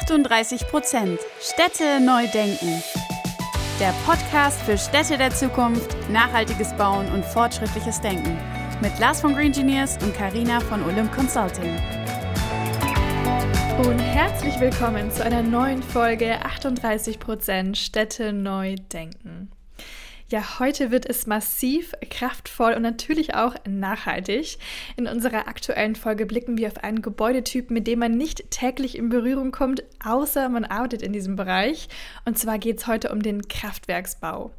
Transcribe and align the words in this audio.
38 0.00 0.66
Prozent 0.68 1.20
Städte 1.40 2.00
neu 2.00 2.26
denken. 2.26 2.82
Der 3.78 3.94
Podcast 4.04 4.60
für 4.62 4.76
Städte 4.76 5.16
der 5.16 5.30
Zukunft, 5.30 5.96
nachhaltiges 6.10 6.72
Bauen 6.72 7.06
und 7.12 7.24
fortschrittliches 7.24 8.00
Denken. 8.00 8.36
Mit 8.80 8.98
Lars 8.98 9.20
von 9.20 9.34
Green 9.34 9.46
Engineers 9.46 9.96
und 10.02 10.12
Karina 10.16 10.58
von 10.58 10.82
Olymp 10.82 11.14
Consulting. 11.14 11.76
Und 13.86 13.98
herzlich 14.00 14.58
willkommen 14.58 15.12
zu 15.12 15.24
einer 15.24 15.42
neuen 15.42 15.82
Folge 15.82 16.44
38 16.44 17.20
Prozent 17.20 17.78
Städte 17.78 18.32
neu 18.32 18.74
denken. 18.92 19.33
Ja, 20.30 20.58
heute 20.58 20.90
wird 20.90 21.04
es 21.04 21.26
massiv, 21.26 21.92
kraftvoll 22.08 22.72
und 22.72 22.82
natürlich 22.82 23.34
auch 23.34 23.54
nachhaltig. 23.68 24.56
In 24.96 25.06
unserer 25.06 25.48
aktuellen 25.48 25.96
Folge 25.96 26.24
blicken 26.24 26.56
wir 26.56 26.68
auf 26.68 26.82
einen 26.82 27.02
Gebäudetyp, 27.02 27.70
mit 27.70 27.86
dem 27.86 27.98
man 27.98 28.16
nicht 28.16 28.50
täglich 28.50 28.96
in 28.96 29.10
Berührung 29.10 29.52
kommt, 29.52 29.84
außer 30.02 30.48
man 30.48 30.64
arbeitet 30.64 31.02
in 31.02 31.12
diesem 31.12 31.36
Bereich. 31.36 31.88
Und 32.24 32.38
zwar 32.38 32.58
geht 32.58 32.78
es 32.78 32.86
heute 32.86 33.12
um 33.12 33.22
den 33.22 33.48
Kraftwerksbau. 33.48 34.50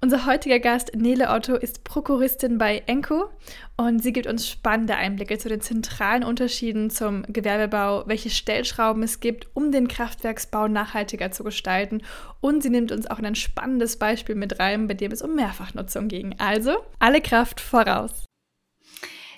Unser 0.00 0.26
heutiger 0.26 0.60
Gast 0.60 0.94
Nele 0.94 1.28
Otto 1.28 1.56
ist 1.56 1.82
Prokuristin 1.82 2.56
bei 2.56 2.84
Enco 2.86 3.30
und 3.76 4.00
sie 4.00 4.12
gibt 4.12 4.28
uns 4.28 4.48
spannende 4.48 4.94
Einblicke 4.94 5.38
zu 5.38 5.48
den 5.48 5.60
zentralen 5.60 6.22
Unterschieden 6.22 6.88
zum 6.88 7.24
Gewerbebau, 7.26 8.04
welche 8.06 8.30
Stellschrauben 8.30 9.02
es 9.02 9.18
gibt, 9.18 9.48
um 9.54 9.72
den 9.72 9.88
Kraftwerksbau 9.88 10.68
nachhaltiger 10.68 11.32
zu 11.32 11.42
gestalten 11.42 12.02
und 12.40 12.62
sie 12.62 12.70
nimmt 12.70 12.92
uns 12.92 13.10
auch 13.10 13.18
ein 13.18 13.34
spannendes 13.34 13.98
Beispiel 13.98 14.36
mit 14.36 14.60
rein, 14.60 14.86
bei 14.86 14.94
dem 14.94 15.10
es 15.10 15.20
um 15.20 15.34
Mehrfachnutzung 15.34 16.06
ging. 16.06 16.36
Also, 16.38 16.76
alle 17.00 17.20
Kraft 17.20 17.60
voraus. 17.60 18.24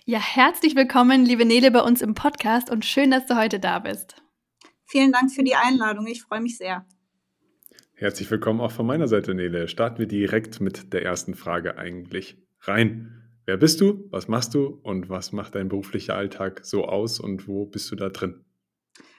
Ja, 0.04 0.18
herzlich 0.18 0.76
willkommen, 0.76 1.24
liebe 1.24 1.46
Nele, 1.46 1.70
bei 1.70 1.80
uns 1.80 2.02
im 2.02 2.12
Podcast 2.12 2.68
und 2.68 2.84
schön, 2.84 3.10
dass 3.10 3.24
du 3.24 3.38
heute 3.38 3.60
da 3.60 3.78
bist. 3.78 4.16
Vielen 4.84 5.12
Dank 5.12 5.32
für 5.32 5.42
die 5.42 5.54
Einladung. 5.54 6.06
Ich 6.06 6.22
freue 6.22 6.42
mich 6.42 6.58
sehr. 6.58 6.84
Herzlich 8.00 8.30
willkommen 8.30 8.62
auch 8.62 8.72
von 8.72 8.86
meiner 8.86 9.08
Seite, 9.08 9.34
Nele. 9.34 9.68
Starten 9.68 9.98
wir 9.98 10.06
direkt 10.06 10.58
mit 10.58 10.94
der 10.94 11.04
ersten 11.04 11.34
Frage 11.34 11.76
eigentlich 11.76 12.38
rein. 12.62 13.22
Wer 13.44 13.58
bist 13.58 13.82
du? 13.82 14.08
Was 14.10 14.26
machst 14.26 14.54
du? 14.54 14.80
Und 14.82 15.10
was 15.10 15.32
macht 15.32 15.54
dein 15.54 15.68
beruflicher 15.68 16.14
Alltag 16.14 16.62
so 16.64 16.86
aus? 16.86 17.20
Und 17.20 17.46
wo 17.46 17.66
bist 17.66 17.90
du 17.90 17.96
da 17.96 18.08
drin? 18.08 18.42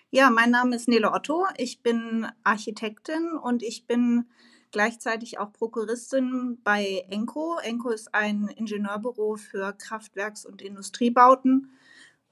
Ja, 0.10 0.32
mein 0.32 0.50
Name 0.50 0.76
ist 0.76 0.88
Nele 0.88 1.12
Otto. 1.12 1.46
Ich 1.58 1.84
bin 1.84 2.26
Architektin 2.44 3.34
und 3.34 3.62
ich 3.62 3.86
bin 3.86 4.26
gleichzeitig 4.72 5.38
auch 5.38 5.54
Prokuristin 5.54 6.58
bei 6.64 7.06
Enco. 7.08 7.60
Enco 7.62 7.90
ist 7.92 8.16
ein 8.16 8.48
Ingenieurbüro 8.48 9.36
für 9.36 9.74
Kraftwerks- 9.74 10.48
und 10.48 10.64
Industriebauten. 10.64 11.70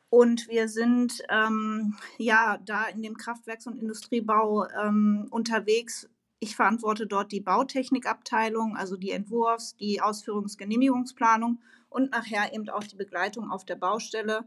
Und 0.09 0.47
wir 0.47 0.67
sind 0.67 1.21
ähm, 1.29 1.93
ja 2.17 2.57
da 2.65 2.87
in 2.87 3.03
dem 3.03 3.17
Kraftwerks- 3.17 3.67
und 3.67 3.77
Industriebau 3.77 4.65
ähm, 4.83 5.27
unterwegs 5.29 6.09
ich 6.39 6.55
verantworte 6.55 7.05
dort 7.07 7.31
die 7.31 7.41
Bautechnikabteilung, 7.41 8.77
also 8.77 8.95
die 8.95 9.11
Entwurfs-, 9.11 9.75
die 9.77 10.01
Ausführungsgenehmigungsplanung 10.01 11.59
und 11.89 12.11
nachher 12.11 12.53
eben 12.53 12.69
auch 12.69 12.83
die 12.83 12.95
Begleitung 12.95 13.51
auf 13.51 13.65
der 13.65 13.75
Baustelle 13.75 14.45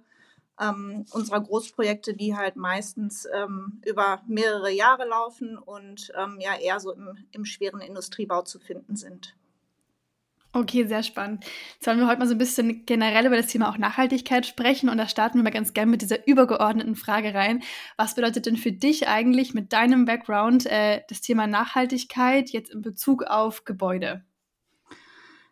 ähm, 0.61 1.05
unserer 1.13 1.41
Großprojekte, 1.41 2.15
die 2.15 2.37
halt 2.37 2.57
meistens 2.57 3.27
ähm, 3.33 3.81
über 3.85 4.23
mehrere 4.27 4.71
Jahre 4.71 5.07
laufen 5.07 5.59
und 5.59 6.13
ähm, 6.17 6.39
ja 6.41 6.55
eher 6.55 6.81
so 6.81 6.93
im, 6.93 7.17
im 7.33 7.45
schweren 7.45 7.81
Industriebau 7.81 8.43
zu 8.43 8.59
finden 8.59 8.97
sind. 8.97 9.35
Okay, 10.55 10.87
sehr 10.87 11.03
spannend. 11.03 11.47
Jetzt 11.75 11.87
wollen 11.87 11.99
wir 11.99 12.07
heute 12.07 12.19
mal 12.19 12.29
so 12.29 12.35
ein 12.35 12.39
bisschen 12.39 12.85
generell 12.85 13.25
über 13.25 13.37
das 13.37 13.47
Thema 13.47 13.71
auch 13.71 13.79
Nachhaltigkeit 13.79 14.45
sprechen 14.45 14.91
und 14.91 14.99
da 14.99 15.09
starten 15.09 15.39
wir 15.39 15.43
mal 15.43 15.51
ganz 15.51 15.73
gerne 15.73 15.91
mit 15.91 16.03
dieser 16.03 16.27
übergeordneten 16.27 16.95
Frage 16.95 17.33
rein. 17.33 17.63
Was 17.97 18.15
bedeutet 18.15 18.45
denn 18.45 18.59
für 18.59 18.71
dich 18.71 19.09
eigentlich 19.09 19.55
mit 19.55 19.73
deinem 19.73 20.05
Background 20.05 20.67
äh, 20.67 21.01
das 21.09 21.23
Thema 21.23 21.47
Nachhaltigkeit 21.47 22.51
jetzt 22.51 22.71
in 22.71 22.83
Bezug 22.83 23.23
auf 23.23 23.65
Gebäude? 23.65 24.27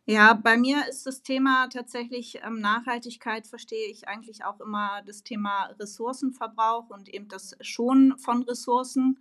Ja, 0.05 0.35
bei 0.35 0.59
mir 0.59 0.87
ist 0.87 1.07
das 1.07 1.23
Thema 1.23 1.69
tatsächlich 1.69 2.41
ähm, 2.45 2.61
Nachhaltigkeit, 2.61 3.47
verstehe 3.47 3.91
ich 3.91 4.07
eigentlich 4.07 4.45
auch 4.45 4.61
immer 4.61 5.01
das 5.07 5.23
Thema 5.23 5.71
Ressourcenverbrauch 5.79 6.91
und 6.91 7.09
eben 7.09 7.29
das 7.29 7.57
Schonen 7.63 8.19
von 8.19 8.43
Ressourcen. 8.43 9.19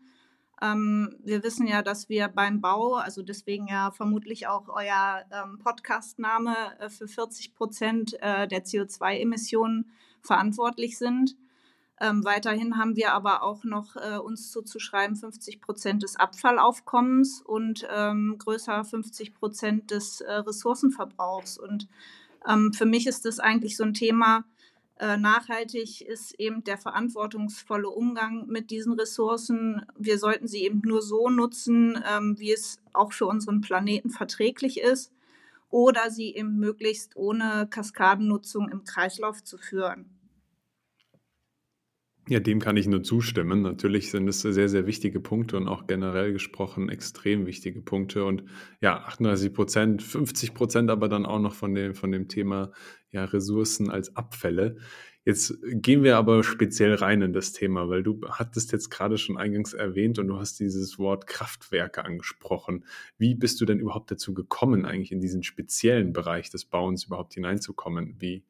Ähm, 0.62 1.16
wir 1.24 1.44
wissen 1.44 1.68
ja, 1.68 1.82
dass 1.82 2.10
wir 2.10 2.28
beim 2.28 2.60
Bau, 2.62 2.96
also 2.96 3.22
deswegen 3.22 3.68
ja 3.68 3.92
vermutlich 3.92 4.48
auch 4.48 4.68
euer 4.68 5.24
ähm, 5.32 5.60
Podcastname 5.60 6.56
äh, 6.80 6.90
für 6.90 7.08
40 7.08 7.56
Prozent 7.56 8.22
äh, 8.22 8.48
der 8.48 8.66
CO2-Emissionen 8.66 9.92
verantwortlich 10.22 10.98
sind. 10.98 11.36
Ähm, 12.02 12.24
weiterhin 12.24 12.78
haben 12.78 12.96
wir 12.96 13.14
aber 13.14 13.44
auch 13.44 13.64
noch 13.64 13.96
äh, 13.98 14.18
uns 14.18 14.52
zuzuschreiben 14.52 15.16
50 15.18 15.62
Prozent 15.62 16.04
des 16.04 16.16
Abfallaufkommens 16.16 17.42
und 17.42 17.86
ähm, 17.94 18.38
größer 18.38 18.86
50 18.86 19.34
Prozent 19.34 19.92
des 19.92 20.22
äh, 20.22 20.32
Ressourcenverbrauchs. 20.32 21.58
Und 21.58 21.90
ähm, 22.48 22.74
für 22.74 22.86
mich 22.86 23.06
ist 23.06 23.26
das 23.26 23.40
eigentlich 23.40 23.76
so 23.76 23.84
ein 23.84 23.94
Thema, 23.94 24.46
nachhaltig 25.00 26.02
ist 26.02 26.38
eben 26.40 26.64
der 26.64 26.78
verantwortungsvolle 26.78 27.90
Umgang 27.90 28.48
mit 28.48 28.70
diesen 28.70 28.94
Ressourcen. 28.94 29.86
Wir 29.98 30.20
sollten 30.20 30.48
sie 30.48 30.64
eben 30.64 30.82
nur 30.84 31.02
so 31.02 31.30
nutzen, 31.30 32.02
ähm, 32.06 32.38
wie 32.38 32.52
es 32.52 32.82
auch 32.92 33.14
für 33.14 33.26
unseren 33.26 33.62
Planeten 33.62 34.10
verträglich 34.10 34.80
ist, 34.80 35.14
oder 35.70 36.12
sie 36.12 36.36
eben 36.36 36.58
möglichst 36.58 37.16
ohne 37.16 37.68
Kaskadennutzung 37.70 38.70
im 38.70 38.84
Kreislauf 38.84 39.44
zu 39.44 39.58
führen. 39.58 40.19
Ja, 42.30 42.40
dem 42.40 42.60
kann 42.60 42.78
ich 42.78 42.86
nur 42.86 43.02
zustimmen. 43.02 43.64
Natürlich 43.64 44.12
sind 44.12 44.28
es 44.28 44.42
sehr, 44.42 44.70
sehr 44.70 44.86
wichtige 44.86 45.20
Punkte 45.20 45.58
und 45.58 45.68
auch 45.68 45.88
generell 45.88 46.32
gesprochen 46.32 46.88
extrem 46.88 47.48
wichtige 47.48 47.82
Punkte. 47.82 48.24
Und 48.24 48.44
ja, 48.82 49.00
38 49.00 49.52
Prozent, 49.52 50.04
50 50.04 50.54
Prozent 50.54 50.92
aber 50.92 51.10
dann 51.10 51.26
auch 51.26 51.40
noch 51.40 51.56
von 51.56 51.74
dem, 51.74 51.96
von 51.96 52.12
dem 52.12 52.28
Thema 52.28 52.72
ja, 53.10 53.26
Ressourcen 53.26 53.90
als 53.90 54.16
Abfälle. 54.16 54.78
Jetzt 55.26 55.58
gehen 55.64 56.04
wir 56.04 56.18
aber 56.18 56.44
speziell 56.44 56.94
rein 56.94 57.24
in 57.24 57.34
das 57.34 57.52
Thema, 57.52 57.90
weil 57.90 58.04
du 58.04 58.22
hattest 58.30 58.74
jetzt 58.74 58.92
gerade 58.92 59.18
schon 59.18 59.38
eingangs 59.38 59.74
erwähnt 59.74 60.20
und 60.20 60.28
du 60.28 60.38
hast 60.38 60.60
dieses 60.60 61.00
Wort 61.00 61.26
Kraftwerke 61.26 62.06
angesprochen. 62.06 62.86
Wie 63.18 63.34
bist 63.34 63.60
du 63.60 63.66
denn 63.66 63.80
überhaupt 63.80 64.12
dazu 64.12 64.36
gekommen, 64.36 64.86
eigentlich 64.86 65.12
in 65.12 65.20
diesen 65.20 65.42
speziellen 65.42 66.14
Bereich 66.14 66.52
des 66.52 66.66
Bauens 66.66 67.06
überhaupt 67.06 67.34
hineinzukommen? 67.34 68.18
Wie 68.20 68.44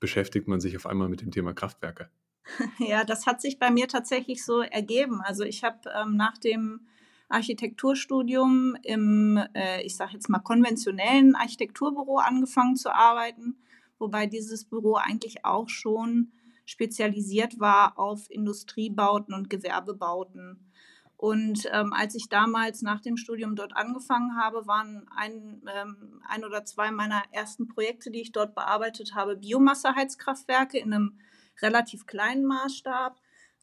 beschäftigt 0.00 0.48
man 0.48 0.60
sich 0.60 0.76
auf 0.76 0.84
einmal 0.84 1.08
mit 1.08 1.22
dem 1.22 1.30
Thema 1.30 1.54
Kraftwerke? 1.54 2.10
Ja, 2.78 3.04
das 3.04 3.26
hat 3.26 3.40
sich 3.40 3.58
bei 3.58 3.70
mir 3.70 3.88
tatsächlich 3.88 4.44
so 4.44 4.60
ergeben. 4.60 5.20
Also 5.20 5.44
ich 5.44 5.64
habe 5.64 5.78
ähm, 5.94 6.16
nach 6.16 6.38
dem 6.38 6.86
Architekturstudium 7.28 8.76
im, 8.82 9.42
äh, 9.54 9.82
ich 9.82 9.96
sage 9.96 10.12
jetzt 10.14 10.28
mal, 10.28 10.40
konventionellen 10.40 11.34
Architekturbüro 11.34 12.18
angefangen 12.18 12.76
zu 12.76 12.94
arbeiten, 12.94 13.56
wobei 13.98 14.26
dieses 14.26 14.64
Büro 14.64 14.94
eigentlich 14.94 15.44
auch 15.44 15.68
schon 15.68 16.32
spezialisiert 16.64 17.58
war 17.58 17.98
auf 17.98 18.30
Industriebauten 18.30 19.34
und 19.34 19.50
Gewerbebauten. 19.50 20.68
Und 21.16 21.68
ähm, 21.72 21.92
als 21.92 22.16
ich 22.16 22.28
damals 22.28 22.82
nach 22.82 23.00
dem 23.00 23.16
Studium 23.16 23.54
dort 23.54 23.76
angefangen 23.76 24.36
habe, 24.36 24.66
waren 24.66 25.06
ein, 25.16 25.62
ähm, 25.72 26.20
ein 26.26 26.44
oder 26.44 26.64
zwei 26.64 26.90
meiner 26.90 27.22
ersten 27.30 27.68
Projekte, 27.68 28.10
die 28.10 28.22
ich 28.22 28.32
dort 28.32 28.56
bearbeitet 28.56 29.14
habe, 29.14 29.36
Biomasseheizkraftwerke 29.36 30.78
in 30.78 30.92
einem 30.92 31.18
relativ 31.60 32.06
kleinen 32.06 32.44
Maßstab. 32.44 33.16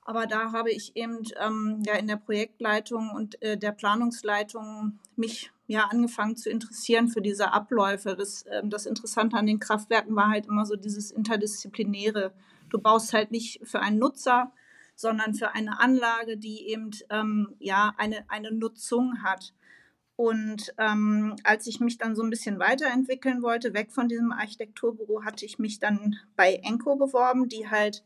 Aber 0.04 0.26
da 0.26 0.52
habe 0.54 0.72
ich 0.72 0.96
eben 0.96 1.20
ähm, 1.40 1.84
ja 1.86 1.94
in 1.96 2.08
der 2.08 2.16
Projektleitung 2.16 3.12
und 3.12 3.42
äh, 3.42 3.58
der 3.58 3.72
Planungsleitung 3.72 5.00
mich 5.16 5.52
ja 5.68 5.86
angefangen 5.86 6.36
zu 6.36 6.50
interessieren 6.50 7.10
für 7.10 7.22
diese 7.22 7.54
Abläufe. 7.54 8.16
Das, 8.16 8.42
äh, 8.44 8.62
das 8.66 8.88
Interessante 8.88 9.38
an 9.38 9.46
den 9.46 9.60
Kraftwerken 9.60 10.16
war 10.16 10.30
halt 10.30 10.48
immer 10.48 10.66
so 10.66 10.76
dieses 10.76 11.12
Interdisziplinäre. 11.12 12.34
Du 12.70 12.80
baust 12.80 13.14
halt 13.14 13.32
nicht 13.32 13.62
für 13.64 13.82
einen 13.82 14.00
Nutzer, 14.00 14.52
sondern 14.96 15.34
für 15.34 15.54
eine 15.54 15.80
Anlage, 15.80 16.38
die 16.38 16.68
eben 16.68 16.92
ähm, 17.10 17.56
ja 17.60 17.94
eine, 17.98 18.26
eine 18.30 18.52
Nutzung 18.52 19.22
hat. 19.24 19.54
Und 20.20 20.74
ähm, 20.78 21.38
als 21.46 21.66
ich 21.66 21.80
mich 21.80 21.98
dann 21.98 22.14
so 22.14 22.24
ein 22.24 22.30
bisschen 22.30 22.60
weiterentwickeln 22.60 23.42
wollte, 23.42 23.74
weg 23.74 23.94
von 23.94 24.10
diesem 24.10 24.34
Architekturbüro, 24.34 25.24
hatte 25.24 25.46
ich 25.46 25.60
mich 25.60 25.80
dann 25.80 26.18
bei 26.36 26.56
Enco 26.56 26.98
beworben, 26.98 27.48
die 27.48 27.70
halt 27.70 28.04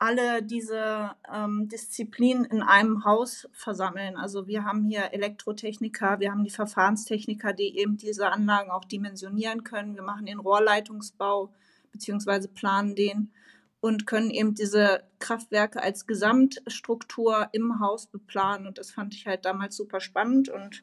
alle 0.00 0.42
diese 0.42 1.12
ähm, 1.32 1.68
Disziplinen 1.68 2.44
in 2.44 2.60
einem 2.60 3.04
Haus 3.04 3.48
versammeln. 3.52 4.16
Also 4.16 4.48
wir 4.48 4.64
haben 4.64 4.82
hier 4.82 5.12
Elektrotechniker, 5.12 6.18
wir 6.18 6.32
haben 6.32 6.42
die 6.42 6.50
Verfahrenstechniker, 6.50 7.52
die 7.52 7.78
eben 7.78 7.96
diese 7.98 8.32
Anlagen 8.32 8.72
auch 8.72 8.84
dimensionieren 8.84 9.62
können. 9.62 9.94
Wir 9.94 10.02
machen 10.02 10.26
den 10.26 10.40
Rohrleitungsbau 10.40 11.54
beziehungsweise 11.92 12.48
planen 12.48 12.96
den 12.96 13.30
und 13.78 14.08
können 14.08 14.30
eben 14.30 14.56
diese 14.56 15.04
Kraftwerke 15.20 15.80
als 15.80 16.08
Gesamtstruktur 16.08 17.48
im 17.52 17.78
Haus 17.78 18.08
beplanen. 18.08 18.66
Und 18.66 18.78
das 18.78 18.90
fand 18.90 19.14
ich 19.14 19.28
halt 19.28 19.44
damals 19.44 19.76
super 19.76 20.00
spannend 20.00 20.48
und 20.48 20.82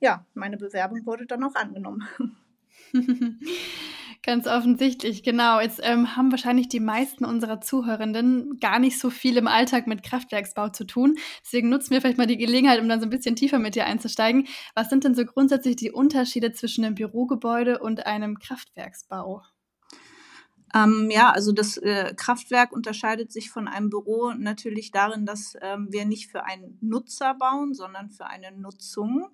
ja, 0.00 0.26
meine 0.34 0.56
Bewerbung 0.56 1.04
wurde 1.06 1.26
dann 1.26 1.44
auch 1.44 1.54
angenommen. 1.54 2.06
Ganz 4.22 4.46
offensichtlich, 4.48 5.22
genau. 5.22 5.60
Jetzt 5.60 5.80
ähm, 5.84 6.16
haben 6.16 6.32
wahrscheinlich 6.32 6.68
die 6.68 6.80
meisten 6.80 7.24
unserer 7.24 7.60
Zuhörenden 7.60 8.58
gar 8.58 8.80
nicht 8.80 8.98
so 8.98 9.08
viel 9.08 9.36
im 9.36 9.46
Alltag 9.46 9.86
mit 9.86 10.02
Kraftwerksbau 10.02 10.70
zu 10.70 10.84
tun. 10.84 11.16
Deswegen 11.44 11.68
nutzen 11.68 11.90
wir 11.90 12.00
vielleicht 12.00 12.18
mal 12.18 12.26
die 12.26 12.36
Gelegenheit, 12.36 12.80
um 12.80 12.88
dann 12.88 12.98
so 12.98 13.06
ein 13.06 13.10
bisschen 13.10 13.36
tiefer 13.36 13.60
mit 13.60 13.76
dir 13.76 13.86
einzusteigen. 13.86 14.48
Was 14.74 14.90
sind 14.90 15.04
denn 15.04 15.14
so 15.14 15.24
grundsätzlich 15.24 15.76
die 15.76 15.92
Unterschiede 15.92 16.52
zwischen 16.52 16.84
einem 16.84 16.96
Bürogebäude 16.96 17.78
und 17.78 18.06
einem 18.06 18.38
Kraftwerksbau? 18.40 19.42
Ähm, 20.74 21.08
ja, 21.10 21.30
also 21.30 21.52
das 21.52 21.76
äh, 21.76 22.12
Kraftwerk 22.16 22.72
unterscheidet 22.72 23.30
sich 23.30 23.50
von 23.50 23.68
einem 23.68 23.90
Büro 23.90 24.32
natürlich 24.36 24.90
darin, 24.90 25.24
dass 25.24 25.54
ähm, 25.60 25.88
wir 25.90 26.04
nicht 26.04 26.30
für 26.30 26.44
einen 26.44 26.78
Nutzer 26.80 27.34
bauen, 27.34 27.74
sondern 27.74 28.10
für 28.10 28.26
eine 28.26 28.50
Nutzung. 28.50 29.28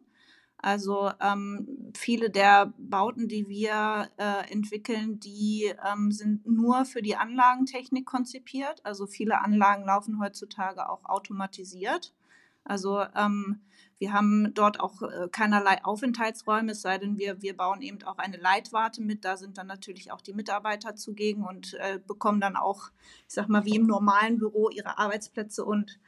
Also 0.63 1.11
ähm, 1.21 1.93
viele 1.93 2.31
der 2.31 2.73
Bauten, 2.79 3.27
die 3.27 3.49
wir 3.49 4.09
äh, 4.17 4.51
entwickeln, 4.53 5.19
die 5.19 5.75
ähm, 5.85 6.13
sind 6.13 6.47
nur 6.47 6.85
für 6.85 7.03
die 7.03 7.17
Anlagentechnik 7.17 8.07
konzipiert. 8.07 8.81
Also 8.85 9.07
viele 9.07 9.41
Anlagen 9.41 9.85
laufen 9.85 10.21
heutzutage 10.21 10.89
auch 10.89 11.05
automatisiert. 11.05 12.15
Also 12.63 13.03
ähm, 13.17 13.61
wir 13.99 14.13
haben 14.13 14.55
dort 14.55 14.79
auch 14.79 15.03
äh, 15.03 15.29
keinerlei 15.33 15.85
Aufenthaltsräume, 15.85 16.73
es 16.73 16.83
sei 16.83 16.99
denn, 16.99 17.19
wir, 17.19 17.43
wir 17.43 17.57
bauen 17.57 17.83
eben 17.83 18.03
auch 18.05 18.19
eine 18.19 18.37
Leitwarte 18.37 19.03
mit. 19.03 19.25
Da 19.25 19.37
sind 19.37 19.59
dann 19.59 19.67
natürlich 19.67 20.13
auch 20.13 20.21
die 20.21 20.33
Mitarbeiter 20.33 20.95
zugegen 20.95 21.45
und 21.45 21.75
äh, 21.75 21.99
bekommen 22.07 22.41
dann 22.41 22.55
auch, 22.55 22.91
ich 23.27 23.35
sag 23.35 23.49
mal, 23.49 23.65
wie 23.65 23.77
im 23.77 23.87
normalen 23.87 24.39
Büro 24.39 24.71
ihre 24.71 24.99
Arbeitsplätze 24.99 25.65
und 25.65 25.99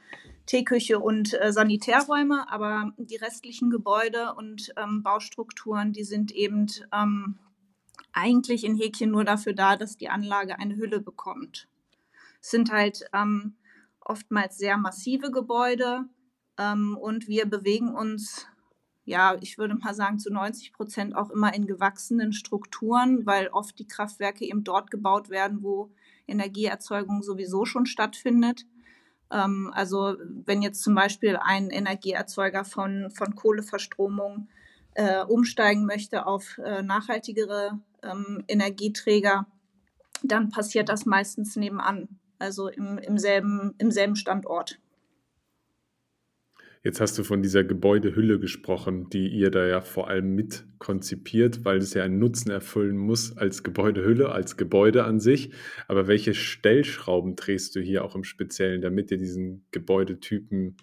Teeküche 0.47 0.99
und 0.99 1.41
äh, 1.41 1.53
Sanitärräume, 1.53 2.51
aber 2.51 2.93
die 2.99 3.17
restlichen 3.17 3.71
Gebäude 3.71 4.35
und 4.35 4.73
ähm, 4.77 5.03
Baustrukturen, 5.03 5.93
die 5.93 6.05
sind 6.05 6.33
eben 6.33 6.67
ähm, 6.93 7.39
eigentlich 8.13 8.65
in 8.65 8.77
Häkchen 8.77 9.11
nur 9.11 9.25
dafür 9.25 9.55
da, 9.55 9.77
dass 9.77 9.97
die 9.97 10.09
Anlage 10.09 10.59
eine 10.59 10.77
Hülle 10.77 11.01
bekommt. 11.01 11.69
Es 12.41 12.51
sind 12.51 12.71
halt 12.71 13.05
ähm, 13.13 13.57
oftmals 14.01 14.59
sehr 14.59 14.77
massive 14.77 15.31
Gebäude 15.31 16.05
ähm, 16.59 16.97
und 16.97 17.27
wir 17.27 17.47
bewegen 17.47 17.95
uns, 17.95 18.47
ja, 19.05 19.37
ich 19.41 19.59
würde 19.59 19.75
mal 19.75 19.95
sagen, 19.95 20.19
zu 20.19 20.33
90 20.33 20.73
Prozent 20.73 21.17
auch 21.17 21.31
immer 21.31 21.55
in 21.55 21.67
gewachsenen 21.67 22.33
Strukturen, 22.33 23.27
weil 23.27 23.49
oft 23.49 23.79
die 23.79 23.89
Kraftwerke 23.89 24.45
eben 24.45 24.63
dort 24.63 24.91
gebaut 24.91 25.31
werden, 25.31 25.63
wo 25.63 25.91
Energieerzeugung 26.27 27.23
sowieso 27.23 27.65
schon 27.65 27.87
stattfindet. 27.87 28.67
Ähm, 29.35 29.71
also 29.75 30.15
wenn 30.47 30.63
jetzt 30.63 30.83
zum 30.83 30.95
Beispiel 30.95 31.37
ein 31.37 31.71
Energieerzeuger 31.71 32.65
von, 32.65 33.11
von 33.11 33.35
Kohleverstromung 33.35 34.49
äh, 34.95 35.25
umsteigen 35.25 35.85
möchte 35.87 36.27
auf 36.27 36.59
äh, 36.59 36.83
nachhaltigere 36.83 37.81
ähm, 38.03 38.45
Energieträger, 38.47 39.47
dann 40.23 40.51
passiert 40.51 40.89
das 40.89 41.05
meistens 41.05 41.57
nebenan, 41.57 42.09
also 42.39 42.69
im, 42.69 42.99
im, 42.99 43.19
selben, 43.19 43.75
im 43.79 43.91
selben 43.91 44.17
Standort. 44.17 44.79
Jetzt 46.85 47.01
hast 47.01 47.17
du 47.17 47.25
von 47.25 47.43
dieser 47.43 47.65
Gebäudehülle 47.65 48.39
gesprochen, 48.39 49.09
die 49.09 49.29
ihr 49.29 49.51
da 49.51 49.67
ja 49.67 49.81
vor 49.81 50.09
allem 50.09 50.35
mit 50.35 50.67
konzipiert, 50.79 51.65
weil 51.65 51.79
es 51.79 51.95
ja 51.95 52.05
einen 52.05 52.19
Nutzen 52.19 52.51
erfüllen 52.51 52.99
muss 52.99 53.39
als 53.39 53.63
Gebäudehülle, 53.63 54.31
als 54.31 54.59
Gebäude 54.59 55.05
an 55.05 55.19
sich. 55.19 55.51
Aber 55.89 56.09
welche 56.09 56.35
Stellschrauben 56.35 57.37
drehst 57.37 57.75
du 57.75 57.81
hier 57.81 58.05
auch 58.05 58.15
im 58.15 58.23
Speziellen, 58.23 58.83
damit 58.83 59.11
ihr 59.11 59.17
diesen 59.17 59.65
Gebäudetypen 59.71 60.77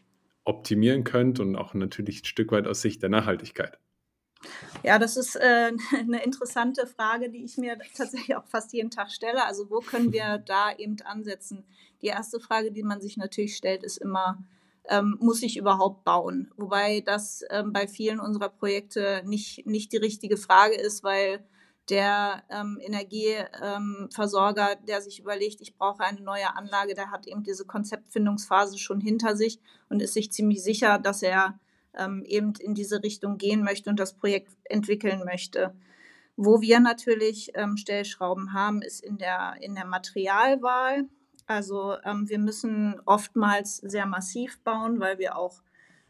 optimieren 0.44 1.04
könnt 1.04 1.40
und 1.40 1.56
auch 1.56 1.76
natürlich 1.76 2.24
ein 2.24 2.26
Stück 2.26 2.52
weit 2.52 2.66
aus 2.66 2.82
Sicht 2.82 3.04
der 3.04 3.10
Nachhaltigkeit? 3.10 3.78
Ja, 4.82 4.98
das 4.98 5.18
ist 5.18 5.36
äh, 5.36 5.72
eine 6.00 6.24
interessante 6.24 6.88
Frage, 6.88 7.30
die 7.30 7.44
ich 7.44 7.58
mir 7.58 7.78
tatsächlich 7.96 8.36
auch 8.36 8.48
fast 8.48 8.74
jeden 8.74 8.90
Tag 8.90 9.12
stelle. 9.12 9.46
Also 9.46 9.70
wo 9.70 9.82
können 9.82 10.12
wir 10.12 10.40
da 10.48 10.76
eben 10.76 10.98
ansetzen? 11.04 11.64
Die 12.02 12.08
erste 12.08 12.40
Frage, 12.40 12.72
die 12.72 12.82
man 12.82 13.02
sich 13.02 13.18
natürlich 13.18 13.56
stellt, 13.56 13.84
ist 13.84 13.98
immer, 13.98 14.44
ähm, 14.92 15.18
muss 15.20 15.42
ich 15.42 15.58
überhaupt 15.58 16.04
bauen? 16.04 16.52
Wobei 16.58 17.02
das 17.02 17.44
ähm, 17.50 17.74
bei 17.74 17.88
vielen 17.88 18.20
unserer 18.20 18.50
Projekte 18.50 19.24
nicht, 19.26 19.66
nicht 19.66 19.92
die 19.94 19.98
richtige 19.98 20.38
Frage 20.38 20.76
ist, 20.76 21.04
weil 21.04 21.44
der 21.90 22.44
ähm, 22.50 22.78
Energieversorger, 22.80 24.76
der 24.88 25.02
sich 25.02 25.20
überlegt, 25.20 25.62
ich 25.62 25.76
brauche 25.76 26.04
eine 26.04 26.22
neue 26.22 26.56
Anlage, 26.56 26.94
der 26.94 27.10
hat 27.10 27.26
eben 27.26 27.44
diese 27.44 27.66
Konzeptfindungsphase 27.66 28.78
schon 28.78 29.02
hinter 29.02 29.36
sich 29.36 29.60
und 29.90 30.02
ist 30.02 30.14
sich 30.14 30.32
ziemlich 30.32 30.62
sicher, 30.62 31.00
dass 31.00 31.24
er 31.24 31.60
ähm, 31.98 32.24
eben 32.26 32.54
in 32.60 32.76
diese 32.76 33.02
Richtung 33.02 33.38
gehen 33.38 33.64
möchte 33.64 33.90
und 33.90 34.00
das 34.00 34.14
Projekt 34.14 34.52
entwickeln 34.66 35.24
möchte. 35.26 35.74
Wo 36.36 36.62
wir 36.62 36.80
natürlich 36.80 37.52
ähm, 37.56 37.78
Stellschrauben 37.78 38.54
haben, 38.54 38.82
ist 38.82 39.04
in 39.04 39.18
der, 39.18 39.56
in 39.62 39.76
der 39.76 39.86
Materialwahl. 39.86 41.06
Also 41.48 41.96
ähm, 42.04 42.30
wir 42.30 42.40
müssen 42.40 43.00
oftmals 43.06 43.78
sehr 43.78 44.06
massiv 44.06 44.60
bauen, 44.64 45.00
weil 45.00 45.20
wir 45.20 45.36
auch 45.36 45.62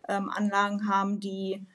ähm, 0.08 0.30
Anlagen 0.30 0.88
haben, 0.88 1.20
die 1.20 1.66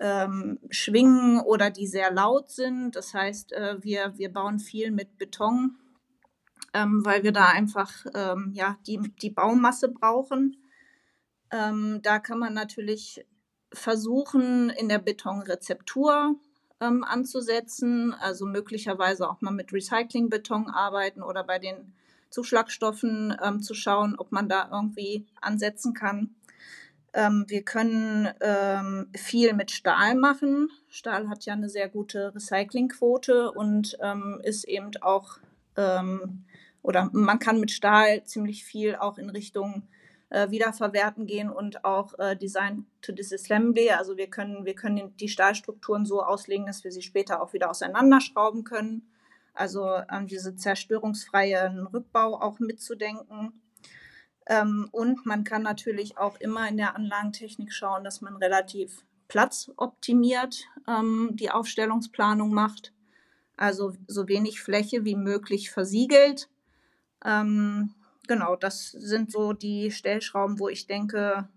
ähm, 0.00 0.58
schwingen 0.70 1.40
oder 1.40 1.70
die 1.70 1.86
sehr 1.86 2.12
laut 2.12 2.50
sind. 2.50 2.96
Das 2.96 3.14
heißt, 3.14 3.52
äh, 3.52 3.82
wir, 3.82 4.16
wir 4.16 4.32
bauen 4.32 4.58
viel 4.58 4.90
mit 4.90 5.18
Beton, 5.18 5.76
ähm, 6.74 7.04
weil 7.04 7.22
wir 7.22 7.32
da 7.32 7.46
einfach 7.46 7.92
ähm, 8.14 8.52
ja, 8.54 8.78
die, 8.86 9.00
die 9.22 9.30
Baumasse 9.30 9.88
brauchen. 9.88 10.56
Ähm, 11.50 12.00
da 12.02 12.18
kann 12.18 12.38
man 12.38 12.54
natürlich 12.54 13.24
versuchen, 13.72 14.70
in 14.70 14.88
der 14.88 14.98
Betonrezeptur 14.98 16.36
anzusetzen, 16.78 18.12
also 18.12 18.44
möglicherweise 18.44 19.30
auch 19.30 19.40
mal 19.40 19.50
mit 19.50 19.72
Recyclingbeton 19.72 20.68
arbeiten 20.68 21.22
oder 21.22 21.42
bei 21.42 21.58
den 21.58 21.94
Zuschlagstoffen 22.30 23.36
ähm, 23.42 23.62
zu 23.62 23.74
schauen, 23.74 24.16
ob 24.18 24.32
man 24.32 24.48
da 24.48 24.68
irgendwie 24.70 25.26
ansetzen 25.40 25.94
kann. 25.94 26.34
Ähm, 27.12 27.46
wir 27.48 27.62
können 27.62 28.28
ähm, 28.40 29.08
viel 29.16 29.54
mit 29.54 29.70
Stahl 29.70 30.14
machen. 30.14 30.70
Stahl 30.88 31.28
hat 31.28 31.46
ja 31.46 31.54
eine 31.54 31.70
sehr 31.70 31.88
gute 31.88 32.34
Recyclingquote 32.34 33.52
und 33.52 33.96
ähm, 34.02 34.40
ist 34.44 34.64
eben 34.64 34.90
auch, 35.00 35.38
ähm, 35.76 36.44
oder 36.82 37.08
man 37.12 37.38
kann 37.38 37.58
mit 37.58 37.70
Stahl 37.70 38.24
ziemlich 38.24 38.64
viel 38.64 38.96
auch 38.96 39.16
in 39.16 39.30
Richtung 39.30 39.88
äh, 40.28 40.50
Wiederverwerten 40.50 41.24
gehen 41.24 41.48
und 41.48 41.84
auch 41.86 42.18
äh, 42.18 42.36
Design 42.36 42.84
to 43.00 43.12
Disassembly. 43.12 43.90
Also 43.90 44.16
wir 44.18 44.28
können, 44.28 44.66
wir 44.66 44.74
können 44.74 45.16
die 45.16 45.28
Stahlstrukturen 45.28 46.04
so 46.04 46.22
auslegen, 46.22 46.66
dass 46.66 46.84
wir 46.84 46.92
sie 46.92 47.02
später 47.02 47.40
auch 47.40 47.54
wieder 47.54 47.70
auseinanderschrauben 47.70 48.64
können 48.64 49.08
also 49.56 50.00
ähm, 50.10 50.26
diese 50.26 50.56
zerstörungsfreien 50.56 51.86
Rückbau 51.86 52.40
auch 52.40 52.58
mitzudenken. 52.58 53.62
Ähm, 54.46 54.88
und 54.92 55.26
man 55.26 55.44
kann 55.44 55.62
natürlich 55.62 56.18
auch 56.18 56.38
immer 56.40 56.68
in 56.68 56.76
der 56.76 56.94
Anlagentechnik 56.94 57.72
schauen, 57.72 58.04
dass 58.04 58.20
man 58.20 58.36
relativ 58.36 59.04
platzoptimiert 59.28 60.64
ähm, 60.86 61.30
die 61.32 61.50
Aufstellungsplanung 61.50 62.52
macht. 62.52 62.92
Also 63.56 63.94
so 64.06 64.28
wenig 64.28 64.60
Fläche 64.60 65.04
wie 65.04 65.16
möglich 65.16 65.70
versiegelt. 65.70 66.48
Ähm, 67.24 67.94
genau, 68.28 68.54
das 68.56 68.90
sind 68.90 69.32
so 69.32 69.52
die 69.52 69.90
Stellschrauben, 69.90 70.60
wo 70.60 70.68
ich 70.68 70.86
denke, 70.86 71.48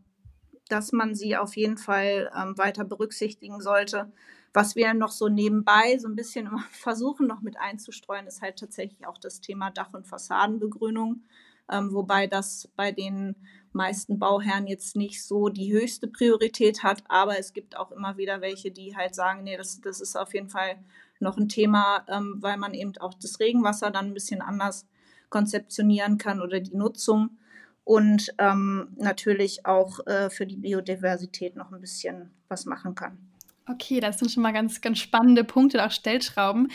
dass 0.70 0.91
man 0.91 1.15
sie 1.15 1.36
auf 1.36 1.58
jeden 1.58 1.77
Fall 1.77 2.32
ähm, 2.36 2.58
weiter 2.58 2.86
berücksichtigen 2.86 3.62
sollte. 3.62 4.12
Was 4.53 4.75
wir 4.75 4.94
noch 4.94 5.12
so 5.12 5.27
nebenbei 5.27 5.98
so 6.00 6.08
ein 6.08 6.15
bisschen 6.15 6.48
immer 6.48 6.63
versuchen 6.72 7.27
noch 7.27 7.41
mit 7.41 7.58
einzustreuen, 7.58 8.27
ist 8.27 8.41
halt 8.41 8.58
tatsächlich 8.60 9.06
auch 9.06 9.18
das 9.18 9.41
Thema 9.41 9.72
Dach- 9.72 9.94
und 9.94 10.08
Fassadenbegrünung, 10.08 11.24
ähm, 11.72 11.94
wobei 11.94 12.27
das 12.27 12.70
bei 12.75 12.91
den 12.91 13.36
meisten 13.72 14.18
Bauherren 14.18 14.68
jetzt 14.68 14.96
nicht 14.96 15.24
so 15.24 15.50
die 15.50 15.72
höchste 15.72 16.08
Priorität 16.08 16.84
hat, 16.84 17.03
aber 17.08 17.38
es 17.38 17.53
gibt 17.53 17.77
auch 17.77 17.91
immer 17.91 18.18
wieder 18.18 18.41
welche, 18.41 18.72
die 18.72 18.96
halt 18.96 19.13
sagen, 19.13 19.44
nee, 19.44 19.58
das, 19.58 19.79
das 19.82 20.01
ist 20.01 20.15
auf 20.15 20.34
jeden 20.34 20.50
Fall 20.50 20.77
noch 21.20 21.38
ein 21.38 21.50
Thema, 21.50 22.03
ähm, 22.08 22.38
weil 22.39 22.58
man 22.58 22.74
eben 22.74 22.98
auch 22.98 23.13
das 23.13 23.39
Regenwasser 23.39 23.91
dann 23.91 24.08
ein 24.08 24.13
bisschen 24.13 24.41
anders 24.41 24.88
konzeptionieren 25.29 26.18
kann 26.18 26.41
oder 26.41 26.60
die 26.60 26.75
Nutzung 26.75 27.38
und 27.84 28.34
ähm, 28.38 28.96
natürlich 28.98 29.65
auch 29.65 30.06
äh, 30.08 30.29
für 30.29 30.46
die 30.46 30.58
Biodiversität 30.58 31.56
noch 31.56 31.72
ein 31.72 31.82
bisschen 31.82 32.32
was 32.48 32.65
machen 32.65 32.96
kann. 32.96 33.28
Okay, 33.72 34.00
das 34.00 34.18
sind 34.18 34.32
schon 34.32 34.42
mal 34.42 34.52
ganz, 34.52 34.82
ganz 34.82 34.98
spannende 34.98 35.44
Punkte, 35.44 35.86
auch 35.86 35.92
Stellschrauben, 35.92 36.70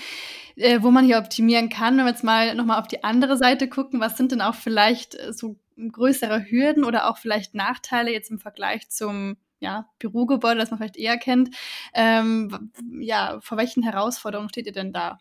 äh, 0.54 0.80
wo 0.80 0.92
man 0.92 1.04
hier 1.04 1.18
optimieren 1.18 1.68
kann. 1.68 1.96
Wenn 1.96 2.04
wir 2.04 2.10
jetzt 2.10 2.22
mal 2.22 2.54
nochmal 2.54 2.80
auf 2.80 2.86
die 2.86 3.02
andere 3.02 3.36
Seite 3.36 3.68
gucken, 3.68 3.98
was 3.98 4.16
sind 4.16 4.30
denn 4.30 4.40
auch 4.40 4.54
vielleicht 4.54 5.16
äh, 5.16 5.32
so 5.32 5.56
größere 5.76 6.44
Hürden 6.48 6.84
oder 6.84 7.08
auch 7.10 7.18
vielleicht 7.18 7.54
Nachteile 7.54 8.12
jetzt 8.12 8.30
im 8.30 8.38
Vergleich 8.38 8.88
zum 8.90 9.36
ja, 9.58 9.88
Bürogebäude, 9.98 10.60
das 10.60 10.70
man 10.70 10.78
vielleicht 10.78 10.96
eher 10.96 11.18
kennt? 11.18 11.50
Ähm, 11.94 12.70
ja, 13.00 13.40
vor 13.40 13.58
welchen 13.58 13.82
Herausforderungen 13.82 14.50
steht 14.50 14.66
ihr 14.66 14.72
denn 14.72 14.92
da? 14.92 15.18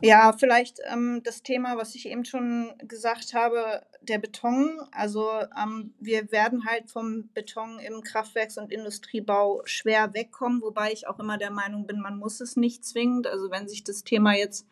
Ja, 0.00 0.32
vielleicht 0.32 0.78
ähm, 0.84 1.22
das 1.24 1.42
Thema, 1.42 1.76
was 1.76 1.96
ich 1.96 2.06
eben 2.08 2.24
schon 2.24 2.72
gesagt 2.86 3.34
habe, 3.34 3.82
der 4.00 4.18
Beton. 4.18 4.80
Also 4.92 5.28
ähm, 5.60 5.92
wir 5.98 6.30
werden 6.30 6.66
halt 6.66 6.88
vom 6.88 7.28
Beton 7.34 7.80
im 7.80 8.02
Kraftwerks- 8.02 8.58
und 8.58 8.70
Industriebau 8.72 9.62
schwer 9.64 10.14
wegkommen, 10.14 10.62
wobei 10.62 10.92
ich 10.92 11.08
auch 11.08 11.18
immer 11.18 11.36
der 11.36 11.50
Meinung 11.50 11.86
bin, 11.86 12.00
man 12.00 12.16
muss 12.16 12.40
es 12.40 12.56
nicht 12.56 12.84
zwingend. 12.84 13.26
Also 13.26 13.50
wenn 13.50 13.68
sich 13.68 13.82
das 13.82 14.04
Thema 14.04 14.34
jetzt 14.34 14.68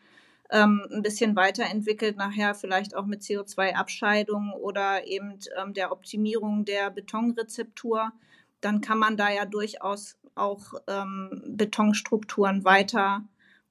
ähm, 0.51 0.87
ein 0.93 1.03
bisschen 1.03 1.35
weiterentwickelt, 1.35 2.17
nachher 2.17 2.55
vielleicht 2.55 2.95
auch 2.95 3.07
mit 3.07 3.23
CO2-Abscheidung 3.23 4.53
oder 4.53 5.09
eben 5.09 5.41
ähm, 5.61 5.75
der 5.75 5.91
Optimierung 5.91 6.65
der 6.65 6.91
Betonrezeptur, 6.91 8.13
dann 8.61 8.81
kann 8.81 8.99
man 8.99 9.17
da 9.17 9.31
ja 9.31 9.45
durchaus 9.45 10.17
auch 10.37 10.75
ähm, 10.87 11.43
Betonstrukturen 11.47 12.65
weiter 12.65 13.25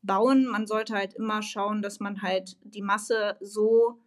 bauen. 0.06 0.48
Man 0.48 0.68
sollte 0.68 0.94
halt 0.94 1.14
immer 1.14 1.42
schauen, 1.42 1.82
dass 1.82 2.00
man 2.00 2.22
halt 2.22 2.58
die 2.64 2.82
Masse 2.82 3.38
so 3.42 4.00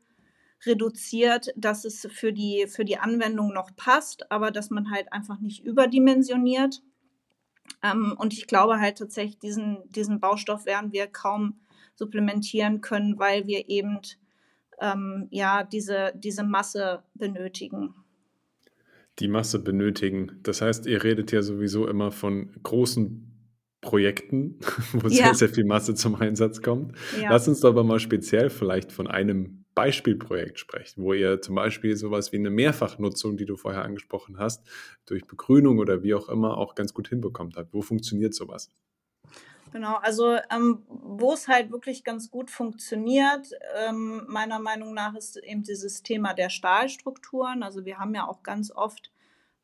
reduziert, 0.67 1.53
dass 1.57 1.85
es 1.85 2.07
für 2.11 2.33
die, 2.33 2.67
für 2.69 2.85
die 2.85 2.99
Anwendung 2.99 3.53
noch 3.53 3.75
passt, 3.77 4.31
aber 4.31 4.51
dass 4.51 4.71
man 4.71 4.91
halt 4.91 5.13
einfach 5.13 5.39
nicht 5.41 5.65
überdimensioniert. 5.65 6.83
Ähm, 7.83 8.15
und 8.19 8.33
ich 8.33 8.47
glaube 8.47 8.81
halt 8.81 8.99
tatsächlich, 8.99 9.39
diesen, 9.39 9.79
diesen 9.91 10.21
Baustoff 10.21 10.67
werden 10.67 10.93
wir 10.93 11.07
kaum 11.07 11.61
supplementieren 11.95 12.81
können, 12.81 13.19
weil 13.19 13.47
wir 13.47 13.69
eben 13.69 14.01
ähm, 14.81 15.29
ja 15.31 15.65
diese, 15.65 16.13
diese 16.17 16.45
Masse 16.45 17.03
benötigen. 17.15 17.95
Die 19.19 19.29
Masse 19.29 19.59
benötigen. 19.59 20.39
Das 20.43 20.61
heißt, 20.61 20.87
ihr 20.87 21.03
redet 21.03 21.33
ja 21.33 21.43
sowieso 21.43 21.89
immer 21.89 22.13
von 22.13 22.53
großen 22.63 23.28
Projekten, 23.81 24.59
wo 24.93 25.09
ja. 25.09 25.27
sehr, 25.27 25.35
sehr 25.35 25.49
viel 25.49 25.65
Masse 25.65 25.95
zum 25.95 26.17
Einsatz 26.17 26.63
kommt. 26.63 26.97
Ja. 27.21 27.31
Lass 27.31 27.49
uns 27.49 27.61
doch 27.61 27.71
aber 27.71 27.85
mal 27.85 28.01
speziell 28.01 28.51
vielleicht 28.51 28.93
von 28.93 29.07
einem 29.07 29.65
Beispielprojekt 29.75 30.59
sprechen, 30.59 31.05
wo 31.05 31.13
ihr 31.13 31.41
zum 31.41 31.55
Beispiel 31.55 31.97
sowas 31.97 32.33
wie 32.33 32.37
eine 32.37 32.51
Mehrfachnutzung, 32.51 33.37
die 33.37 33.45
du 33.45 33.57
vorher 33.57 33.85
angesprochen 33.85 34.39
hast, 34.39 34.67
durch 35.07 35.25
Begrünung 35.27 35.79
oder 35.79 36.03
wie 36.03 36.15
auch 36.15 36.29
immer 36.29 36.59
auch 36.59 36.75
ganz 36.75 36.93
gut 36.93 37.09
hinbekommt 37.09 37.57
habt. 37.57 37.73
Wo 37.73 37.81
funktioniert 37.81 38.35
sowas? 38.35 38.71
Genau, 39.71 39.97
also 39.97 40.37
ähm, 40.51 40.83
wo 40.89 41.33
es 41.33 41.47
halt 41.47 41.71
wirklich 41.71 42.03
ganz 42.03 42.31
gut 42.31 42.51
funktioniert, 42.51 43.51
ähm, 43.87 44.25
meiner 44.27 44.59
Meinung 44.59 44.95
nach, 44.95 45.15
ist 45.15 45.37
eben 45.37 45.63
dieses 45.63 46.03
Thema 46.03 46.35
der 46.35 46.51
Stahlstrukturen. 46.51 47.63
Also 47.63 47.85
wir 47.85 47.99
haben 47.99 48.15
ja 48.15 48.27
auch 48.27 48.43
ganz 48.43 48.73
oft 48.73 49.13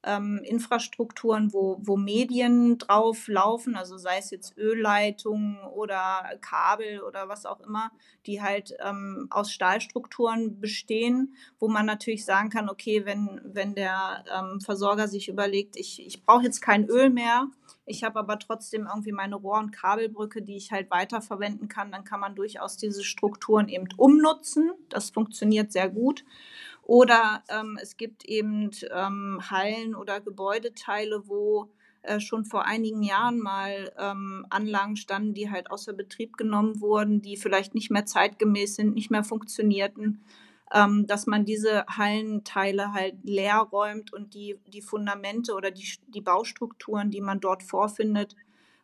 ähm, 0.04 0.40
Infrastrukturen, 0.44 1.52
wo, 1.52 1.78
wo 1.80 1.96
Medien 1.96 2.78
drauf 2.78 3.28
laufen, 3.28 3.76
also 3.76 3.96
sei 3.96 4.18
es 4.18 4.30
jetzt 4.30 4.56
Ölleitungen 4.56 5.58
oder 5.74 6.38
Kabel 6.40 7.00
oder 7.00 7.28
was 7.28 7.46
auch 7.46 7.60
immer, 7.60 7.90
die 8.26 8.42
halt 8.42 8.74
ähm, 8.84 9.26
aus 9.30 9.50
Stahlstrukturen 9.50 10.60
bestehen, 10.60 11.34
wo 11.58 11.68
man 11.68 11.86
natürlich 11.86 12.24
sagen 12.24 12.50
kann, 12.50 12.68
okay, 12.68 13.04
wenn, 13.04 13.40
wenn 13.44 13.74
der 13.74 14.24
ähm, 14.32 14.60
Versorger 14.60 15.08
sich 15.08 15.28
überlegt, 15.28 15.76
ich, 15.76 16.04
ich 16.06 16.24
brauche 16.24 16.44
jetzt 16.44 16.60
kein 16.60 16.88
Öl 16.88 17.10
mehr, 17.10 17.48
ich 17.86 18.02
habe 18.02 18.18
aber 18.18 18.38
trotzdem 18.38 18.86
irgendwie 18.86 19.12
meine 19.12 19.36
Rohr- 19.36 19.58
und 19.58 19.70
Kabelbrücke, 19.70 20.42
die 20.42 20.56
ich 20.56 20.72
halt 20.72 20.90
weiterverwenden 20.90 21.68
kann, 21.68 21.92
dann 21.92 22.04
kann 22.04 22.20
man 22.20 22.34
durchaus 22.34 22.76
diese 22.76 23.04
Strukturen 23.04 23.68
eben 23.68 23.88
umnutzen. 23.96 24.72
Das 24.88 25.10
funktioniert 25.10 25.70
sehr 25.70 25.90
gut. 25.90 26.24
Oder 26.84 27.42
ähm, 27.48 27.78
es 27.80 27.96
gibt 27.96 28.24
eben 28.26 28.70
ähm, 28.92 29.40
Hallen 29.50 29.94
oder 29.94 30.20
Gebäudeteile, 30.20 31.26
wo 31.26 31.70
äh, 32.02 32.20
schon 32.20 32.44
vor 32.44 32.66
einigen 32.66 33.02
Jahren 33.02 33.38
mal 33.38 33.90
ähm, 33.98 34.46
Anlagen 34.50 34.96
standen, 34.96 35.32
die 35.32 35.50
halt 35.50 35.70
außer 35.70 35.94
Betrieb 35.94 36.36
genommen 36.36 36.82
wurden, 36.82 37.22
die 37.22 37.38
vielleicht 37.38 37.74
nicht 37.74 37.90
mehr 37.90 38.04
zeitgemäß 38.04 38.76
sind, 38.76 38.94
nicht 38.94 39.10
mehr 39.10 39.24
funktionierten, 39.24 40.22
ähm, 40.74 41.06
dass 41.06 41.26
man 41.26 41.46
diese 41.46 41.86
Hallenteile 41.86 42.92
halt 42.92 43.16
leer 43.22 43.56
räumt 43.56 44.12
und 44.12 44.34
die, 44.34 44.60
die 44.66 44.82
Fundamente 44.82 45.54
oder 45.54 45.70
die, 45.70 45.88
die 46.08 46.20
Baustrukturen, 46.20 47.10
die 47.10 47.22
man 47.22 47.40
dort 47.40 47.62
vorfindet, 47.62 48.36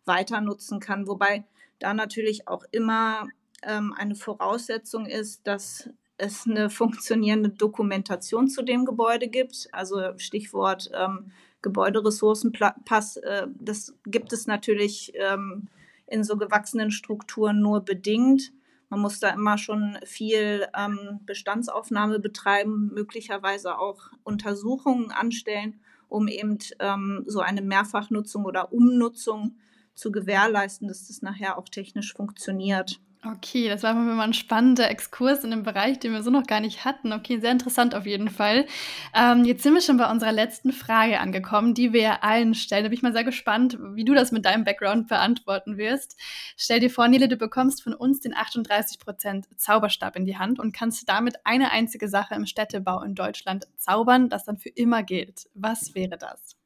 weiter 0.06 0.40
nutzen 0.40 0.80
kann. 0.80 1.06
Wobei 1.06 1.44
da 1.78 1.92
natürlich 1.92 2.48
auch 2.48 2.64
immer 2.70 3.28
ähm, 3.62 3.92
eine 3.92 4.14
Voraussetzung 4.14 5.04
ist, 5.04 5.46
dass 5.46 5.90
es 6.20 6.46
eine 6.46 6.70
funktionierende 6.70 7.50
Dokumentation 7.50 8.48
zu 8.48 8.62
dem 8.62 8.84
Gebäude 8.84 9.28
gibt. 9.28 9.68
Also 9.72 10.18
Stichwort 10.18 10.90
ähm, 10.94 11.32
Gebäuderessourcenpass, 11.62 13.16
äh, 13.18 13.46
das 13.58 13.94
gibt 14.06 14.32
es 14.32 14.46
natürlich 14.46 15.12
ähm, 15.14 15.68
in 16.06 16.24
so 16.24 16.36
gewachsenen 16.36 16.90
Strukturen 16.90 17.60
nur 17.60 17.80
bedingt. 17.80 18.52
Man 18.88 19.00
muss 19.00 19.20
da 19.20 19.30
immer 19.30 19.56
schon 19.56 19.98
viel 20.04 20.66
ähm, 20.76 21.20
Bestandsaufnahme 21.24 22.18
betreiben, 22.18 22.90
möglicherweise 22.92 23.78
auch 23.78 24.10
Untersuchungen 24.24 25.12
anstellen, 25.12 25.80
um 26.08 26.28
eben 26.28 26.58
ähm, 26.80 27.22
so 27.26 27.40
eine 27.40 27.62
Mehrfachnutzung 27.62 28.44
oder 28.44 28.72
Umnutzung 28.72 29.56
zu 29.94 30.10
gewährleisten, 30.10 30.88
dass 30.88 31.06
das 31.06 31.22
nachher 31.22 31.56
auch 31.56 31.68
technisch 31.68 32.12
funktioniert. 32.12 33.00
Okay, 33.22 33.68
das 33.68 33.82
war 33.82 33.92
mal 33.92 34.18
ein 34.24 34.32
spannender 34.32 34.88
Exkurs 34.88 35.44
in 35.44 35.52
einem 35.52 35.62
Bereich, 35.62 35.98
den 35.98 36.12
wir 36.12 36.22
so 36.22 36.30
noch 36.30 36.46
gar 36.46 36.60
nicht 36.60 36.86
hatten. 36.86 37.12
Okay, 37.12 37.38
sehr 37.38 37.52
interessant 37.52 37.94
auf 37.94 38.06
jeden 38.06 38.30
Fall. 38.30 38.64
Ähm, 39.14 39.44
jetzt 39.44 39.62
sind 39.62 39.74
wir 39.74 39.82
schon 39.82 39.98
bei 39.98 40.10
unserer 40.10 40.32
letzten 40.32 40.72
Frage 40.72 41.20
angekommen, 41.20 41.74
die 41.74 41.92
wir 41.92 42.24
allen 42.24 42.54
stellen. 42.54 42.84
Da 42.84 42.88
bin 42.88 42.96
ich 42.96 43.02
mal 43.02 43.12
sehr 43.12 43.24
gespannt, 43.24 43.76
wie 43.92 44.06
du 44.06 44.14
das 44.14 44.32
mit 44.32 44.46
deinem 44.46 44.64
Background 44.64 45.08
beantworten 45.08 45.76
wirst. 45.76 46.18
Stell 46.56 46.80
dir 46.80 46.88
vor, 46.88 47.08
Nele, 47.08 47.28
du 47.28 47.36
bekommst 47.36 47.82
von 47.82 47.92
uns 47.92 48.20
den 48.20 48.34
38% 48.34 49.44
Zauberstab 49.54 50.16
in 50.16 50.24
die 50.24 50.38
Hand 50.38 50.58
und 50.58 50.72
kannst 50.72 51.06
damit 51.06 51.44
eine 51.44 51.72
einzige 51.72 52.08
Sache 52.08 52.34
im 52.34 52.46
Städtebau 52.46 53.02
in 53.02 53.14
Deutschland 53.14 53.68
zaubern, 53.76 54.30
das 54.30 54.46
dann 54.46 54.56
für 54.56 54.70
immer 54.70 55.02
gilt. 55.02 55.46
Was 55.52 55.94
wäre 55.94 56.16
das? 56.16 56.59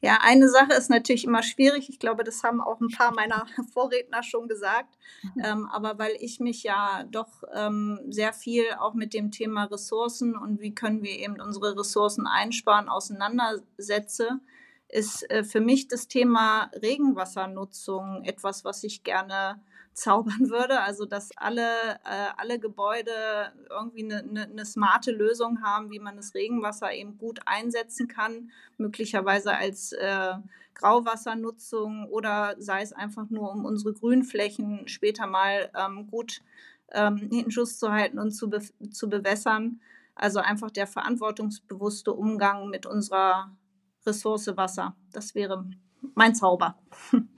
Ja, 0.00 0.18
eine 0.22 0.48
Sache 0.48 0.74
ist 0.74 0.90
natürlich 0.90 1.24
immer 1.24 1.42
schwierig. 1.42 1.88
Ich 1.88 1.98
glaube, 1.98 2.22
das 2.22 2.42
haben 2.42 2.60
auch 2.60 2.80
ein 2.80 2.90
paar 2.90 3.12
meiner 3.12 3.46
Vorredner 3.72 4.22
schon 4.22 4.48
gesagt. 4.48 4.96
Mhm. 5.22 5.42
Ähm, 5.44 5.68
aber 5.72 5.98
weil 5.98 6.12
ich 6.20 6.40
mich 6.40 6.62
ja 6.62 7.04
doch 7.10 7.42
ähm, 7.54 8.00
sehr 8.08 8.32
viel 8.32 8.64
auch 8.78 8.94
mit 8.94 9.14
dem 9.14 9.30
Thema 9.30 9.64
Ressourcen 9.64 10.36
und 10.36 10.60
wie 10.60 10.74
können 10.74 11.02
wir 11.02 11.12
eben 11.12 11.40
unsere 11.40 11.78
Ressourcen 11.78 12.26
einsparen 12.26 12.88
auseinandersetze, 12.88 14.40
ist 14.88 15.28
äh, 15.30 15.44
für 15.44 15.60
mich 15.60 15.88
das 15.88 16.08
Thema 16.08 16.70
Regenwassernutzung 16.80 18.22
etwas, 18.24 18.64
was 18.64 18.84
ich 18.84 19.02
gerne 19.02 19.60
zaubern 19.96 20.50
würde. 20.50 20.80
Also 20.80 21.06
dass 21.06 21.30
alle, 21.36 21.94
äh, 22.04 22.28
alle 22.36 22.58
Gebäude 22.58 23.10
irgendwie 23.70 24.04
eine, 24.04 24.18
eine, 24.18 24.42
eine 24.44 24.64
smarte 24.64 25.10
Lösung 25.10 25.62
haben, 25.62 25.90
wie 25.90 25.98
man 25.98 26.16
das 26.16 26.34
Regenwasser 26.34 26.92
eben 26.92 27.18
gut 27.18 27.40
einsetzen 27.46 28.06
kann, 28.06 28.50
möglicherweise 28.76 29.56
als 29.56 29.92
äh, 29.92 30.34
Grauwassernutzung 30.74 32.06
oder 32.10 32.54
sei 32.58 32.82
es 32.82 32.92
einfach 32.92 33.30
nur, 33.30 33.50
um 33.50 33.64
unsere 33.64 33.94
Grünflächen 33.94 34.86
später 34.86 35.26
mal 35.26 35.70
ähm, 35.74 36.06
gut 36.06 36.42
ähm, 36.92 37.16
hinten 37.16 37.50
Schuss 37.50 37.78
zu 37.78 37.90
halten 37.90 38.18
und 38.18 38.32
zu, 38.32 38.50
be 38.50 38.60
zu 38.90 39.08
bewässern. 39.08 39.80
Also 40.14 40.40
einfach 40.40 40.70
der 40.70 40.86
verantwortungsbewusste 40.86 42.12
Umgang 42.12 42.68
mit 42.68 42.84
unserer 42.84 43.56
Ressource 44.04 44.54
Wasser. 44.56 44.94
Das 45.12 45.34
wäre 45.34 45.64
mein 46.14 46.34
Zauber. 46.34 46.78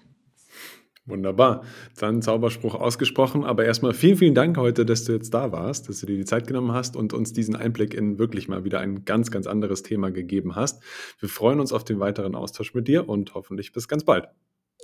Wunderbar. 1.08 1.64
Dann 1.98 2.22
Zauberspruch 2.22 2.74
ausgesprochen. 2.74 3.44
Aber 3.44 3.64
erstmal 3.64 3.94
vielen, 3.94 4.16
vielen 4.16 4.34
Dank 4.34 4.56
heute, 4.56 4.84
dass 4.84 5.04
du 5.04 5.12
jetzt 5.12 5.32
da 5.32 5.52
warst, 5.52 5.88
dass 5.88 6.00
du 6.00 6.06
dir 6.06 6.16
die 6.16 6.24
Zeit 6.24 6.46
genommen 6.46 6.72
hast 6.72 6.96
und 6.96 7.12
uns 7.12 7.32
diesen 7.32 7.56
Einblick 7.56 7.94
in 7.94 8.18
wirklich 8.18 8.48
mal 8.48 8.64
wieder 8.64 8.80
ein 8.80 9.04
ganz, 9.04 9.30
ganz 9.30 9.46
anderes 9.46 9.82
Thema 9.82 10.10
gegeben 10.10 10.54
hast. 10.54 10.82
Wir 11.18 11.28
freuen 11.28 11.60
uns 11.60 11.72
auf 11.72 11.84
den 11.84 11.98
weiteren 11.98 12.34
Austausch 12.34 12.74
mit 12.74 12.88
dir 12.88 13.08
und 13.08 13.34
hoffentlich 13.34 13.72
bis 13.72 13.88
ganz 13.88 14.04
bald. 14.04 14.28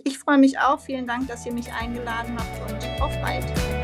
Ich 0.02 0.18
freue 0.18 0.38
mich 0.38 0.58
auch. 0.58 0.80
Vielen 0.80 1.06
Dank, 1.06 1.28
dass 1.28 1.46
ihr 1.46 1.52
mich 1.52 1.72
eingeladen 1.72 2.36
habt 2.36 2.72
und 2.72 3.02
auf 3.02 3.12
bald. 3.20 3.83